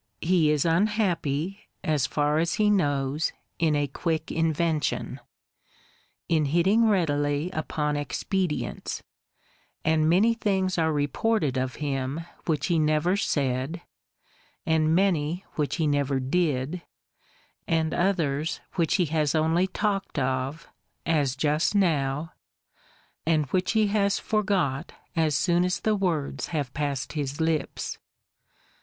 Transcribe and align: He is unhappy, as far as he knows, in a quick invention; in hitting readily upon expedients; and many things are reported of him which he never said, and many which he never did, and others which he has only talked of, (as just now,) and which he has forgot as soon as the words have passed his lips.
He 0.21 0.49
is 0.49 0.65
unhappy, 0.65 1.67
as 1.83 2.07
far 2.07 2.39
as 2.39 2.55
he 2.55 2.71
knows, 2.71 3.31
in 3.59 3.75
a 3.75 3.85
quick 3.85 4.31
invention; 4.31 5.19
in 6.27 6.45
hitting 6.45 6.89
readily 6.89 7.51
upon 7.51 7.95
expedients; 7.95 9.03
and 9.85 10.09
many 10.09 10.33
things 10.33 10.79
are 10.79 10.91
reported 10.91 11.55
of 11.55 11.75
him 11.75 12.21
which 12.47 12.65
he 12.65 12.79
never 12.79 13.15
said, 13.15 13.81
and 14.65 14.95
many 14.95 15.45
which 15.53 15.75
he 15.75 15.85
never 15.85 16.19
did, 16.19 16.81
and 17.67 17.93
others 17.93 18.59
which 18.73 18.95
he 18.95 19.05
has 19.05 19.35
only 19.35 19.67
talked 19.67 20.17
of, 20.17 20.67
(as 21.05 21.35
just 21.35 21.75
now,) 21.75 22.33
and 23.27 23.45
which 23.51 23.73
he 23.73 23.85
has 23.89 24.17
forgot 24.17 24.93
as 25.15 25.35
soon 25.35 25.63
as 25.63 25.79
the 25.81 25.95
words 25.95 26.47
have 26.47 26.73
passed 26.73 27.13
his 27.13 27.39
lips. 27.39 27.99